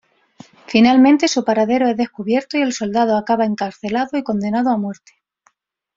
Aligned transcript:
Finalmente, 0.65 1.27
su 1.27 1.43
paradero 1.45 1.87
es 1.87 1.95
descubierto 1.95 2.57
y 2.57 2.61
el 2.63 2.73
soldado 2.73 3.15
acaba 3.15 3.45
encarcelado 3.45 4.17
y 4.17 4.23
condenado 4.23 4.71
a 4.71 4.77
muerte. 4.77 5.13